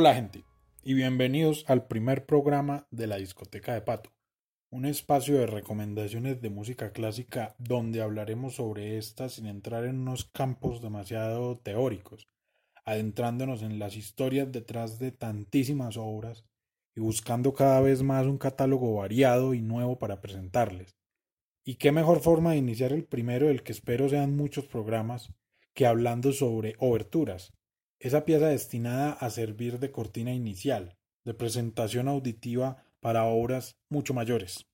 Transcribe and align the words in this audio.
Hola 0.00 0.14
gente 0.14 0.46
y 0.82 0.94
bienvenidos 0.94 1.66
al 1.68 1.86
primer 1.86 2.24
programa 2.24 2.86
de 2.90 3.06
la 3.06 3.16
discoteca 3.16 3.74
de 3.74 3.82
Pato, 3.82 4.10
un 4.70 4.86
espacio 4.86 5.36
de 5.36 5.46
recomendaciones 5.46 6.40
de 6.40 6.48
música 6.48 6.92
clásica 6.92 7.54
donde 7.58 8.00
hablaremos 8.00 8.54
sobre 8.54 8.96
esta 8.96 9.28
sin 9.28 9.44
entrar 9.44 9.84
en 9.84 9.98
unos 9.98 10.24
campos 10.24 10.80
demasiado 10.80 11.58
teóricos, 11.58 12.26
adentrándonos 12.86 13.60
en 13.60 13.78
las 13.78 13.94
historias 13.94 14.50
detrás 14.50 14.98
de 14.98 15.12
tantísimas 15.12 15.98
obras 15.98 16.46
y 16.96 17.02
buscando 17.02 17.52
cada 17.52 17.82
vez 17.82 18.02
más 18.02 18.24
un 18.24 18.38
catálogo 18.38 18.94
variado 18.94 19.52
y 19.52 19.60
nuevo 19.60 19.98
para 19.98 20.22
presentarles. 20.22 20.96
Y 21.62 21.74
qué 21.74 21.92
mejor 21.92 22.20
forma 22.20 22.52
de 22.52 22.56
iniciar 22.56 22.94
el 22.94 23.04
primero 23.04 23.48
del 23.48 23.62
que 23.62 23.72
espero 23.72 24.08
sean 24.08 24.34
muchos 24.34 24.64
programas 24.64 25.30
que 25.74 25.86
hablando 25.86 26.32
sobre 26.32 26.74
oberturas, 26.78 27.52
esa 28.00 28.24
pieza 28.24 28.48
destinada 28.48 29.12
a 29.12 29.30
servir 29.30 29.78
de 29.78 29.92
cortina 29.92 30.32
inicial, 30.32 30.96
de 31.24 31.34
presentación 31.34 32.08
auditiva 32.08 32.82
para 33.00 33.24
obras 33.24 33.76
mucho 33.90 34.14
mayores. 34.14 34.66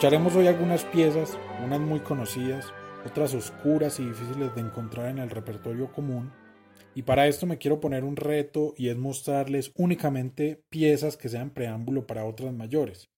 Escucharemos 0.00 0.34
hoy 0.34 0.46
algunas 0.46 0.82
piezas, 0.84 1.38
unas 1.62 1.78
muy 1.78 2.00
conocidas, 2.00 2.72
otras 3.04 3.34
oscuras 3.34 4.00
y 4.00 4.06
difíciles 4.06 4.54
de 4.54 4.62
encontrar 4.62 5.10
en 5.10 5.18
el 5.18 5.28
repertorio 5.28 5.92
común, 5.92 6.32
y 6.94 7.02
para 7.02 7.26
esto 7.26 7.44
me 7.44 7.58
quiero 7.58 7.80
poner 7.80 8.04
un 8.04 8.16
reto 8.16 8.72
y 8.78 8.88
es 8.88 8.96
mostrarles 8.96 9.72
únicamente 9.76 10.64
piezas 10.70 11.18
que 11.18 11.28
sean 11.28 11.50
preámbulo 11.50 12.06
para 12.06 12.24
otras 12.24 12.50
mayores, 12.54 13.10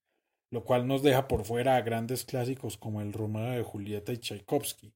lo 0.50 0.64
cual 0.64 0.88
nos 0.88 1.04
deja 1.04 1.28
por 1.28 1.44
fuera 1.44 1.76
a 1.76 1.82
grandes 1.82 2.24
clásicos 2.24 2.76
como 2.76 3.00
el 3.00 3.12
Romeo 3.12 3.52
de 3.52 3.62
Julieta 3.62 4.12
y 4.12 4.18
Tchaikovsky, 4.18 4.92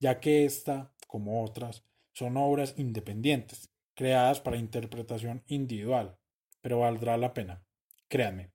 ya 0.00 0.18
que 0.18 0.44
esta, 0.44 0.92
como 1.06 1.44
otras, 1.44 1.84
son 2.14 2.36
obras 2.36 2.74
independientes, 2.78 3.70
creadas 3.94 4.40
para 4.40 4.56
interpretación 4.56 5.44
individual, 5.46 6.18
pero 6.60 6.80
valdrá 6.80 7.16
la 7.16 7.32
pena, 7.32 7.62
créanme. 8.08 8.50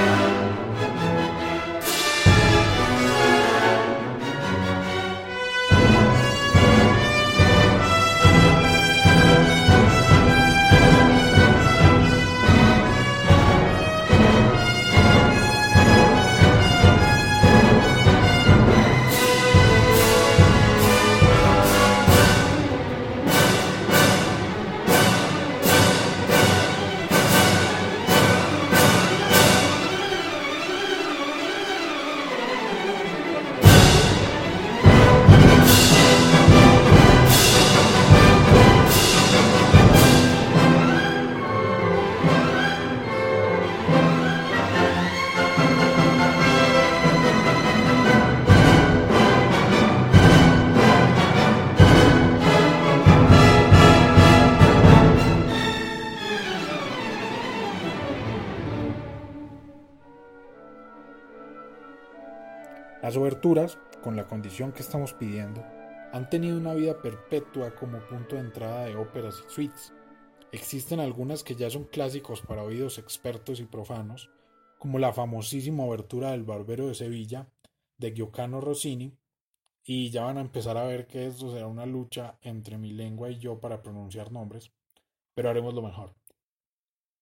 Las 0.00 0.39
con 64.02 64.16
la 64.16 64.26
condición 64.26 64.70
que 64.72 64.82
estamos 64.82 65.14
pidiendo, 65.14 65.64
han 66.12 66.28
tenido 66.28 66.58
una 66.58 66.74
vida 66.74 67.00
perpetua 67.00 67.74
como 67.74 68.06
punto 68.06 68.36
de 68.36 68.42
entrada 68.42 68.84
de 68.84 68.96
óperas 68.96 69.42
y 69.46 69.50
suites. 69.50 69.94
Existen 70.52 71.00
algunas 71.00 71.42
que 71.42 71.54
ya 71.54 71.70
son 71.70 71.84
clásicos 71.84 72.42
para 72.42 72.62
oídos 72.62 72.98
expertos 72.98 73.58
y 73.60 73.64
profanos, 73.64 74.28
como 74.78 74.98
la 74.98 75.14
famosísima 75.14 75.84
obertura 75.84 76.32
del 76.32 76.44
Barbero 76.44 76.88
de 76.88 76.94
Sevilla 76.94 77.50
de 77.96 78.12
Gioacchino 78.12 78.60
Rossini, 78.60 79.16
y 79.84 80.10
ya 80.10 80.24
van 80.24 80.36
a 80.36 80.42
empezar 80.42 80.76
a 80.76 80.84
ver 80.84 81.06
que 81.06 81.26
esto 81.26 81.50
será 81.50 81.66
una 81.66 81.86
lucha 81.86 82.38
entre 82.42 82.76
mi 82.76 82.92
lengua 82.92 83.30
y 83.30 83.38
yo 83.38 83.58
para 83.58 83.80
pronunciar 83.80 84.32
nombres, 84.32 84.70
pero 85.34 85.48
haremos 85.48 85.72
lo 85.72 85.80
mejor. 85.80 86.14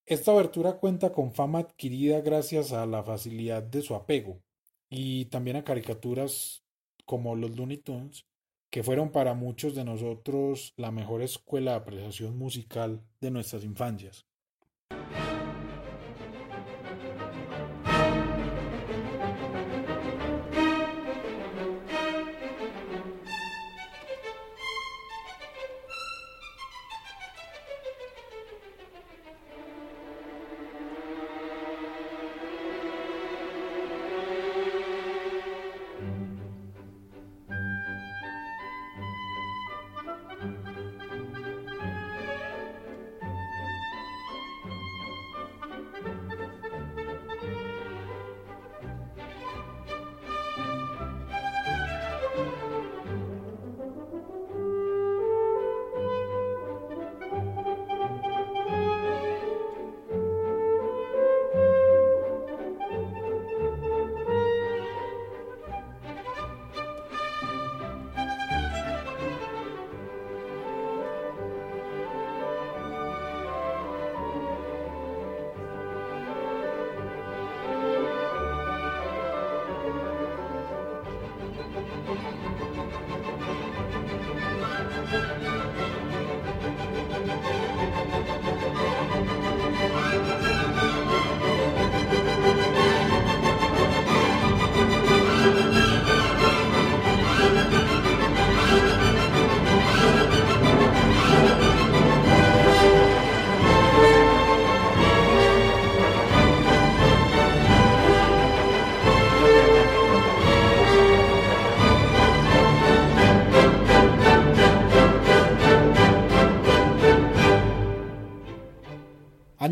Esta 0.05 0.33
obertura 0.33 0.79
cuenta 0.79 1.13
con 1.13 1.33
fama 1.33 1.61
adquirida 1.61 2.23
gracias 2.23 2.73
a 2.73 2.87
la 2.87 3.05
facilidad 3.05 3.63
de 3.63 3.83
su 3.83 3.95
apego, 3.95 4.43
y 4.91 5.27
también 5.27 5.57
a 5.57 5.65
caricaturas 5.65 6.65
como 7.05 7.35
los 7.35 7.57
Looney 7.57 7.79
Tunes, 7.79 8.27
que 8.71 8.83
fueron 8.83 9.11
para 9.11 9.35
muchos 9.35 9.75
de 9.75 9.85
nosotros 9.85 10.75
la 10.77 10.91
mejor 10.91 11.23
escuela 11.23 11.73
de 11.73 11.77
apreciación 11.79 12.37
musical 12.37 13.03
de 13.21 13.31
nuestras 13.31 13.65
infancias. 13.65 14.27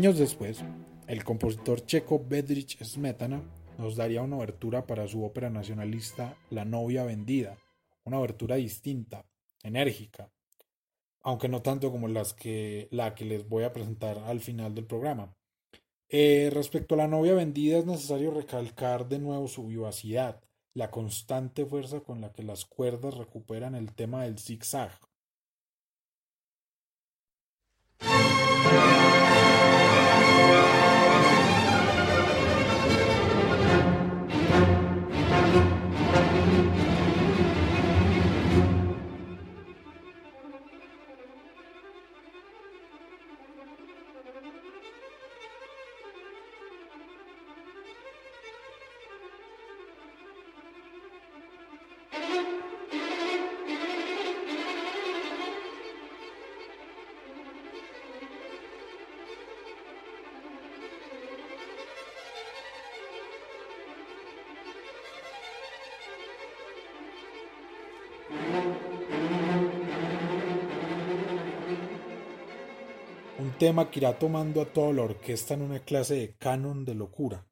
Años 0.07 0.19
después, 0.19 0.63
el 1.07 1.25
compositor 1.25 1.85
checo 1.85 2.23
Bedrich 2.25 2.81
Smetana 2.81 3.43
nos 3.77 3.97
daría 3.97 4.21
una 4.21 4.37
obertura 4.37 4.87
para 4.87 5.05
su 5.05 5.25
ópera 5.25 5.49
nacionalista 5.49 6.37
La 6.49 6.63
novia 6.63 7.03
vendida, 7.03 7.57
una 8.05 8.17
obertura 8.17 8.55
distinta, 8.55 9.25
enérgica, 9.63 10.31
aunque 11.23 11.49
no 11.49 11.61
tanto 11.61 11.91
como 11.91 12.07
la 12.07 12.23
que 12.23 13.25
les 13.25 13.49
voy 13.49 13.65
a 13.65 13.73
presentar 13.73 14.17
al 14.19 14.39
final 14.39 14.73
del 14.75 14.85
programa. 14.85 15.35
Eh, 16.07 16.51
respecto 16.53 16.95
a 16.95 16.99
la 16.99 17.09
novia 17.09 17.33
vendida 17.33 17.79
es 17.79 17.85
necesario 17.85 18.31
recalcar 18.31 19.09
de 19.09 19.19
nuevo 19.19 19.49
su 19.49 19.67
vivacidad, 19.67 20.41
la 20.73 20.89
constante 20.89 21.65
fuerza 21.65 21.99
con 21.99 22.21
la 22.21 22.31
que 22.31 22.43
las 22.43 22.63
cuerdas 22.63 23.17
recuperan 23.17 23.75
el 23.75 23.93
tema 23.93 24.23
del 24.23 24.39
zigzag. 24.39 25.06
Tema 73.57 73.89
que 73.89 73.99
irá 73.99 74.17
tomando 74.17 74.61
a 74.61 74.65
toda 74.65 74.93
la 74.93 75.03
orquesta 75.03 75.53
en 75.53 75.63
una 75.63 75.79
clase 75.79 76.15
de 76.15 76.35
canon 76.37 76.85
de 76.85 76.95
locura. 76.95 77.47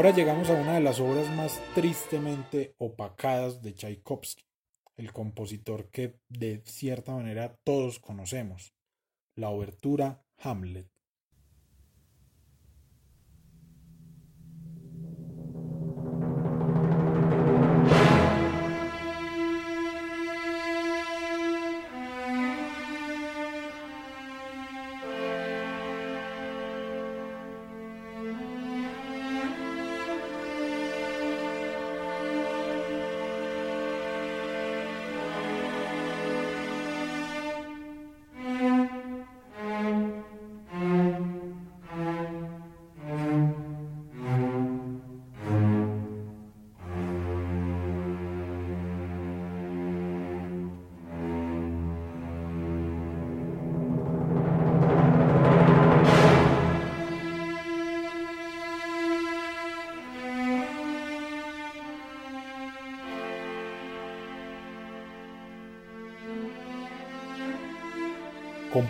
Ahora 0.00 0.16
llegamos 0.16 0.48
a 0.48 0.54
una 0.54 0.72
de 0.76 0.80
las 0.80 0.98
obras 0.98 1.28
más 1.36 1.60
tristemente 1.74 2.74
opacadas 2.78 3.60
de 3.60 3.74
Tchaikovsky, 3.74 4.46
el 4.96 5.12
compositor 5.12 5.90
que 5.90 6.18
de 6.30 6.62
cierta 6.64 7.12
manera 7.12 7.58
todos 7.64 7.98
conocemos, 7.98 8.72
la 9.36 9.50
obertura 9.50 10.24
Hamlet. 10.38 10.89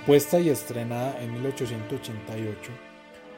Compuesta 0.00 0.40
y 0.40 0.48
estrenada 0.48 1.22
en 1.22 1.34
1888, 1.34 2.72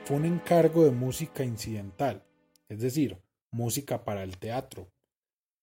fue 0.05 0.17
un 0.17 0.25
encargo 0.25 0.85
de 0.85 0.93
música 0.93 1.43
incidental, 1.43 2.25
es 2.69 2.79
decir, 2.81 3.19
música 3.51 4.05
para 4.05 4.23
el 4.23 4.39
teatro, 4.39 4.89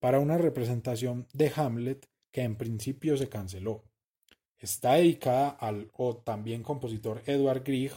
para 0.02 0.20
una 0.20 0.38
representación 0.38 1.26
de 1.32 1.54
Hamlet 1.56 2.06
que 2.34 2.42
en 2.42 2.58
principio 2.58 3.16
se 3.16 3.30
canceló. 3.30 3.86
Está 4.58 4.96
dedicada 4.96 5.48
al 5.48 5.90
o 5.94 6.18
también 6.18 6.64
compositor 6.64 7.24
Edward 7.26 7.64
Grieg, 7.64 7.94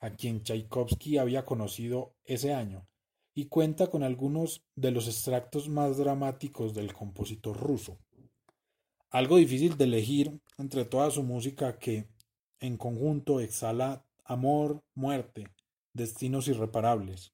a 0.00 0.08
quien 0.08 0.42
Tchaikovsky 0.42 1.18
había 1.18 1.44
conocido 1.44 2.14
ese 2.24 2.54
año, 2.54 2.88
y 3.34 3.48
cuenta 3.48 3.88
con 3.88 4.02
algunos 4.02 4.64
de 4.76 4.92
los 4.92 5.08
extractos 5.08 5.68
más 5.68 5.98
dramáticos 5.98 6.72
del 6.72 6.94
compositor 6.94 7.58
ruso 7.58 7.98
algo 9.10 9.36
difícil 9.36 9.76
de 9.76 9.84
elegir 9.84 10.40
entre 10.56 10.84
toda 10.84 11.10
su 11.10 11.22
música 11.22 11.78
que 11.78 12.06
en 12.60 12.76
conjunto 12.76 13.40
exhala 13.40 14.04
amor, 14.24 14.82
muerte, 14.94 15.48
destinos 15.92 16.46
irreparables. 16.48 17.32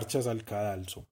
Marchas 0.00 0.26
al 0.26 0.44
cadalso. 0.44 1.06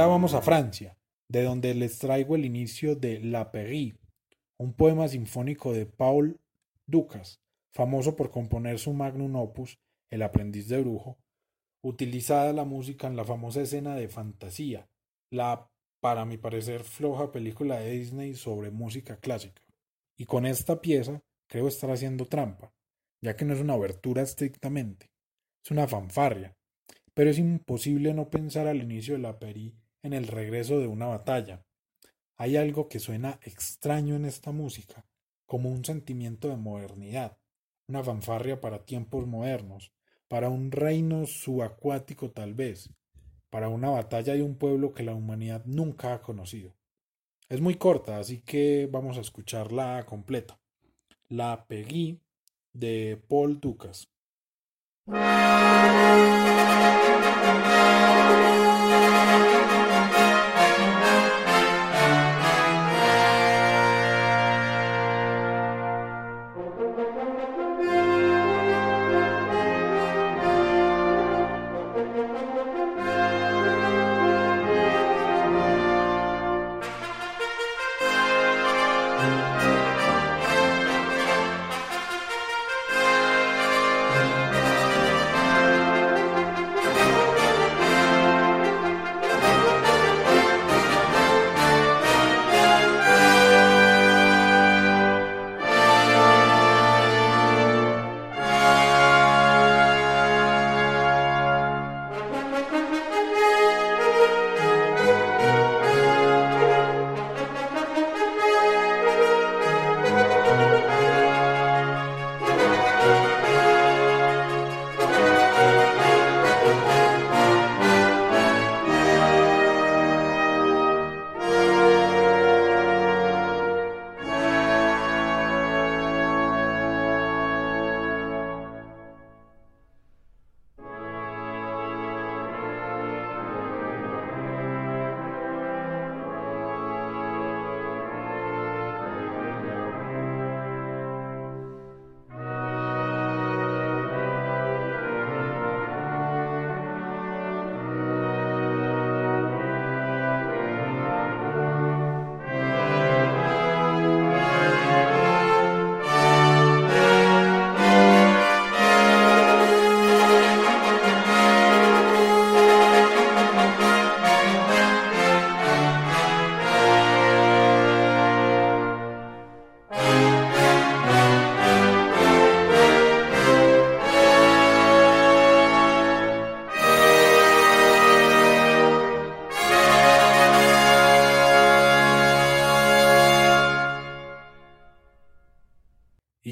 Ahora 0.00 0.12
vamos 0.12 0.32
a 0.32 0.40
Francia, 0.40 0.96
de 1.28 1.42
donde 1.42 1.74
les 1.74 1.98
traigo 1.98 2.34
el 2.34 2.46
inicio 2.46 2.96
de 2.96 3.20
La 3.20 3.52
Péri, 3.52 3.98
un 4.58 4.72
poema 4.72 5.06
sinfónico 5.08 5.74
de 5.74 5.84
Paul 5.84 6.40
Ducas, 6.86 7.42
famoso 7.74 8.16
por 8.16 8.30
componer 8.30 8.78
su 8.78 8.94
magnum 8.94 9.36
opus, 9.36 9.78
El 10.10 10.22
aprendiz 10.22 10.68
de 10.68 10.80
brujo, 10.80 11.18
utilizada 11.84 12.54
la 12.54 12.64
música 12.64 13.08
en 13.08 13.16
la 13.16 13.26
famosa 13.26 13.60
escena 13.60 13.94
de 13.94 14.08
fantasía, 14.08 14.88
la, 15.30 15.70
para 16.00 16.24
mi 16.24 16.38
parecer, 16.38 16.82
floja 16.82 17.30
película 17.30 17.78
de 17.78 17.90
Disney 17.90 18.34
sobre 18.36 18.70
música 18.70 19.18
clásica. 19.18 19.60
Y 20.16 20.24
con 20.24 20.46
esta 20.46 20.80
pieza 20.80 21.22
creo 21.46 21.68
estar 21.68 21.90
haciendo 21.90 22.24
trampa, 22.24 22.72
ya 23.20 23.36
que 23.36 23.44
no 23.44 23.52
es 23.52 23.60
una 23.60 23.74
obertura 23.74 24.22
estrictamente, 24.22 25.10
es 25.62 25.70
una 25.70 25.86
fanfarria, 25.86 26.56
pero 27.12 27.28
es 27.28 27.38
imposible 27.38 28.14
no 28.14 28.30
pensar 28.30 28.66
al 28.66 28.80
inicio 28.80 29.12
de 29.12 29.20
la 29.20 29.38
peri 29.38 29.74
en 30.02 30.12
el 30.12 30.26
regreso 30.26 30.78
de 30.78 30.86
una 30.86 31.06
batalla. 31.06 31.64
Hay 32.36 32.56
algo 32.56 32.88
que 32.88 32.98
suena 32.98 33.38
extraño 33.42 34.16
en 34.16 34.24
esta 34.24 34.52
música, 34.52 35.04
como 35.46 35.70
un 35.70 35.84
sentimiento 35.84 36.48
de 36.48 36.56
modernidad, 36.56 37.38
una 37.88 38.02
fanfarria 38.02 38.60
para 38.60 38.84
tiempos 38.84 39.26
modernos, 39.26 39.92
para 40.28 40.48
un 40.48 40.70
reino 40.70 41.26
subacuático 41.26 42.30
tal 42.30 42.54
vez, 42.54 42.90
para 43.50 43.68
una 43.68 43.90
batalla 43.90 44.34
de 44.34 44.42
un 44.42 44.56
pueblo 44.56 44.94
que 44.94 45.02
la 45.02 45.14
humanidad 45.14 45.64
nunca 45.66 46.14
ha 46.14 46.22
conocido. 46.22 46.74
Es 47.48 47.60
muy 47.60 47.74
corta, 47.74 48.18
así 48.18 48.40
que 48.42 48.88
vamos 48.90 49.18
a 49.18 49.22
escucharla 49.22 50.06
completa. 50.06 50.60
La 51.28 51.66
Peggy 51.66 52.20
de 52.72 53.20
Paul 53.28 53.58
Ducas. 53.60 54.08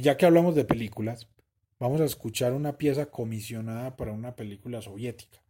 Ya 0.09 0.17
que 0.17 0.25
hablamos 0.25 0.55
de 0.55 0.65
películas, 0.65 1.29
vamos 1.79 2.01
a 2.01 2.07
escuchar 2.07 2.55
una 2.55 2.79
pieza 2.79 3.11
comisionada 3.11 3.95
para 3.95 4.11
una 4.11 4.37
película 4.37 4.81
soviética, 4.81 5.43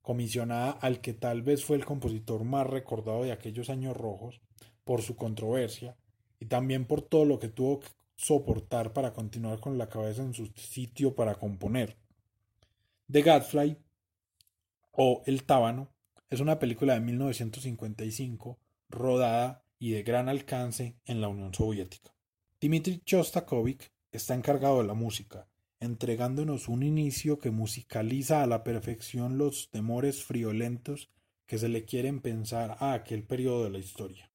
comisionada 0.00 0.72
al 0.72 1.00
que 1.00 1.12
tal 1.12 1.42
vez 1.42 1.64
fue 1.64 1.76
el 1.76 1.84
compositor 1.84 2.42
más 2.42 2.66
recordado 2.66 3.22
de 3.22 3.30
aquellos 3.30 3.70
años 3.70 3.96
rojos 3.96 4.40
por 4.82 5.02
su 5.02 5.14
controversia 5.14 5.96
y 6.40 6.46
también 6.46 6.84
por 6.84 7.02
todo 7.02 7.24
lo 7.24 7.38
que 7.38 7.46
tuvo 7.46 7.78
que 7.78 7.90
soportar 8.16 8.92
para 8.92 9.12
continuar 9.12 9.60
con 9.60 9.78
la 9.78 9.88
cabeza 9.88 10.22
en 10.22 10.34
su 10.34 10.46
sitio 10.46 11.14
para 11.14 11.36
componer. 11.36 11.96
The 13.08 13.22
Gadfly 13.22 13.76
o 14.90 15.22
El 15.26 15.44
Tábano 15.44 15.92
es 16.28 16.40
una 16.40 16.58
película 16.58 16.94
de 16.94 17.02
1955 17.02 18.58
rodada 18.88 19.64
y 19.78 19.92
de 19.92 20.02
gran 20.02 20.28
alcance 20.28 20.96
en 21.04 21.20
la 21.20 21.28
Unión 21.28 21.54
Soviética. 21.54 22.12
Dmitri 22.60 23.00
Shostakovich 23.04 23.91
está 24.12 24.34
encargado 24.34 24.78
de 24.78 24.86
la 24.86 24.94
música, 24.94 25.48
entregándonos 25.80 26.68
un 26.68 26.82
inicio 26.82 27.38
que 27.38 27.50
musicaliza 27.50 28.42
a 28.42 28.46
la 28.46 28.62
perfección 28.62 29.38
los 29.38 29.70
temores 29.70 30.22
friolentos 30.22 31.10
que 31.46 31.58
se 31.58 31.68
le 31.68 31.84
quieren 31.84 32.20
pensar 32.20 32.76
a 32.78 32.92
aquel 32.92 33.24
periodo 33.24 33.64
de 33.64 33.70
la 33.70 33.78
historia. 33.78 34.30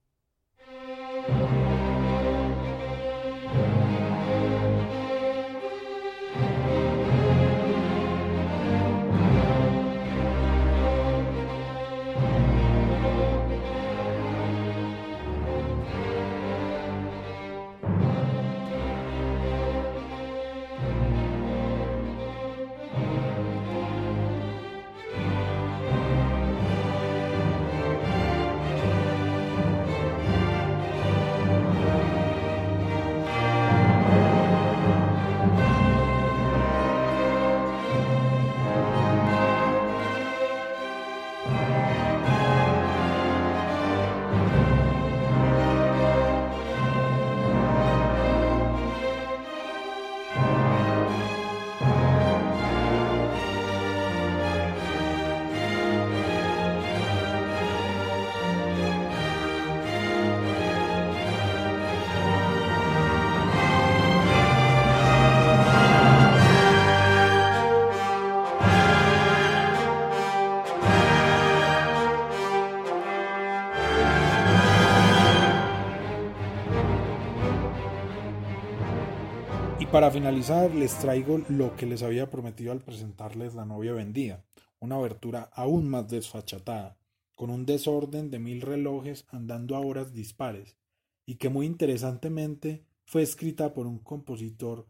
Para 79.92 80.10
finalizar 80.10 80.74
les 80.74 80.98
traigo 80.98 81.38
lo 81.48 81.74
que 81.74 81.86
les 81.86 82.02
había 82.02 82.28
prometido 82.28 82.72
al 82.72 82.80
presentarles 82.80 83.54
La 83.54 83.64
novia 83.64 83.94
vendida, 83.94 84.44
una 84.80 84.96
abertura 84.96 85.48
aún 85.54 85.88
más 85.88 86.08
desfachatada, 86.08 86.98
con 87.34 87.48
un 87.48 87.64
desorden 87.64 88.30
de 88.30 88.38
mil 88.38 88.60
relojes 88.60 89.24
andando 89.30 89.76
a 89.76 89.80
horas 89.80 90.12
dispares, 90.12 90.76
y 91.24 91.36
que 91.36 91.48
muy 91.48 91.64
interesantemente 91.64 92.84
fue 93.06 93.22
escrita 93.22 93.72
por 93.72 93.86
un 93.86 93.98
compositor 93.98 94.86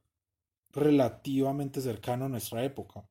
relativamente 0.73 1.81
cercano 1.81 2.25
a 2.25 2.29
nuestra 2.29 2.65
época. 2.65 3.09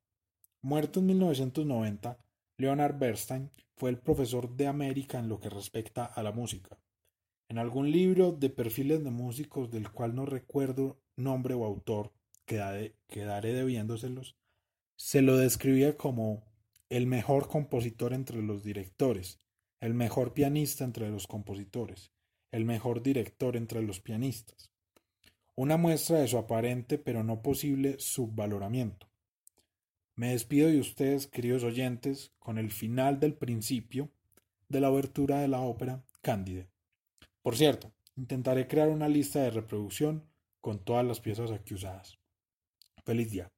Muerto 0.61 0.99
en 0.99 1.05
1990, 1.05 2.17
Leonard 2.57 2.97
Bernstein 2.97 3.49
fue 3.77 3.91
el 3.91 3.99
profesor 3.99 4.53
de 4.57 4.67
América 4.67 5.19
en 5.19 5.29
lo 5.29 5.39
que 5.39 5.49
respecta 5.49 6.03
a 6.03 6.21
la 6.21 6.33
música. 6.33 6.77
En 7.47 7.57
algún 7.57 7.91
libro 7.91 8.33
de 8.33 8.49
perfiles 8.49 9.05
de 9.05 9.11
músicos 9.11 9.71
del 9.71 9.89
cual 9.89 10.15
no 10.15 10.25
recuerdo 10.25 10.97
nombre 11.17 11.53
o 11.53 11.65
autor, 11.65 12.13
quedaré, 12.45 12.93
debiéndoselos, 13.09 14.37
se 14.95 15.21
lo 15.21 15.37
describía 15.37 15.97
como 15.97 16.45
el 16.89 17.05
mejor 17.05 17.49
compositor 17.49 18.13
entre 18.13 18.41
los 18.41 18.63
directores, 18.63 19.41
el 19.81 19.93
mejor 19.93 20.33
pianista 20.33 20.85
entre 20.85 21.09
los 21.09 21.27
compositores, 21.27 22.13
el 22.51 22.65
mejor 22.65 23.03
director 23.03 23.57
entre 23.57 23.81
los 23.81 23.99
pianistas. 23.99 24.71
Una 25.55 25.75
muestra 25.75 26.19
de 26.19 26.27
su 26.27 26.37
aparente 26.37 26.97
pero 26.97 27.23
no 27.23 27.41
posible 27.41 27.99
subvaloramiento. 27.99 29.09
Me 30.15 30.31
despido 30.31 30.69
de 30.69 30.79
ustedes, 30.79 31.27
queridos 31.27 31.63
oyentes, 31.63 32.31
con 32.39 32.57
el 32.57 32.71
final 32.71 33.19
del 33.19 33.35
principio 33.35 34.09
de 34.69 34.81
la 34.81 34.89
obertura 34.89 35.41
de 35.41 35.47
la 35.47 35.61
ópera 35.61 36.03
Cándide. 36.21 36.69
Por 37.41 37.55
cierto, 37.55 37.93
intentaré 38.15 38.67
crear 38.67 38.89
una 38.89 39.07
lista 39.07 39.41
de 39.41 39.51
reproducción 39.51 40.27
con 40.67 40.79
todas 40.79 41.05
las 41.05 41.21
piezas 41.21 41.49
aquí 41.49 41.75
usadas. 41.75 42.19
Feliz 43.05 43.31
día. 43.31 43.49